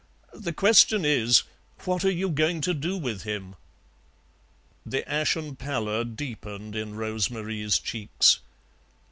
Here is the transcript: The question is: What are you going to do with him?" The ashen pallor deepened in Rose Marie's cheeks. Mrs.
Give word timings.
The 0.33 0.51
question 0.51 1.05
is: 1.05 1.43
What 1.85 2.03
are 2.03 2.11
you 2.11 2.29
going 2.29 2.61
to 2.61 2.73
do 2.73 2.97
with 2.97 3.21
him?" 3.21 3.55
The 4.83 5.07
ashen 5.07 5.55
pallor 5.55 6.03
deepened 6.05 6.75
in 6.75 6.95
Rose 6.95 7.29
Marie's 7.29 7.77
cheeks. 7.77 8.37
Mrs. 8.37 8.39